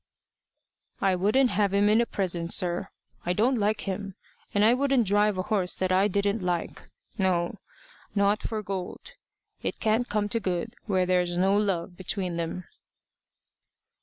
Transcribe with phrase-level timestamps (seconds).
[0.99, 2.89] "I wouldn't have him in a present, sir.
[3.23, 4.15] I don't like him.
[4.51, 6.81] And I wouldn't drive a horse that I didn't like
[7.19, 7.59] no,
[8.15, 9.13] not for gold.
[9.61, 12.63] It can't come to good where there's no love between 'em."